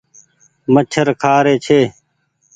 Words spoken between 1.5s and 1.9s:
ڇي۔